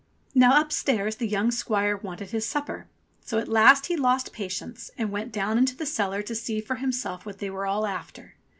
Now 0.33 0.59
upstairs 0.59 1.17
the 1.17 1.27
young 1.27 1.51
squire 1.51 1.95
wanted 1.95 2.31
his 2.31 2.43
supper; 2.47 2.87
so 3.23 3.37
at 3.37 3.47
last 3.47 3.85
he 3.85 3.95
lost 3.95 4.33
patience 4.33 4.89
and 4.97 5.11
went 5.11 5.31
down 5.31 5.59
into 5.59 5.75
the 5.77 5.85
cellar 5.85 6.23
to 6.23 6.33
see 6.33 6.59
for 6.59 6.77
himself 6.77 7.23
what 7.23 7.37
they 7.37 7.51
were 7.51 7.67
all 7.67 7.85
after. 7.85 8.33